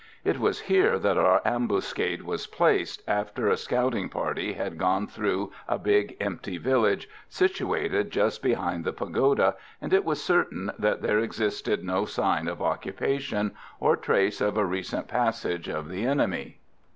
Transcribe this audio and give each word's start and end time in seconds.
It 0.23 0.39
was 0.39 0.61
here 0.61 0.97
that 0.97 1.19
our 1.19 1.43
ambuscade 1.45 2.23
was 2.23 2.47
placed, 2.47 3.03
after 3.07 3.47
a 3.49 3.55
scouting 3.55 4.09
party 4.09 4.53
had 4.53 4.79
gone 4.79 5.05
through 5.05 5.51
a 5.67 5.77
big 5.77 6.17
empty 6.19 6.57
village, 6.57 7.07
situated 7.29 8.09
just 8.09 8.41
behind 8.41 8.83
the 8.83 8.93
pagoda, 8.93 9.53
and 9.79 9.93
it 9.93 10.03
was 10.03 10.19
certain 10.19 10.71
that 10.79 11.03
there 11.03 11.19
existed 11.19 11.83
no 11.83 12.05
sign 12.05 12.47
of 12.47 12.63
occupation, 12.63 13.51
or 13.79 13.95
trace 13.95 14.41
of 14.41 14.57
a 14.57 14.65
recent 14.65 15.07
passage 15.07 15.67
of 15.69 15.87
the 15.87 16.03
enemy. 16.03 16.57